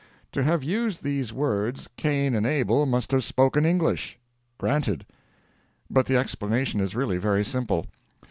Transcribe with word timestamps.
To 0.31 0.41
have 0.41 0.63
used 0.63 1.03
these 1.03 1.31
words, 1.31 1.87
Cain 1.95 2.33
and 2.33 2.43
Abel 2.43 2.87
must 2.87 3.11
have 3.11 3.23
spoken 3.23 3.67
English. 3.67 4.17
Granted. 4.57 5.05
But 5.91 6.07
the 6.07 6.17
explanation 6.17 6.79
is 6.79 6.95
really 6.95 7.19
very 7.19 7.45
simple. 7.45 7.85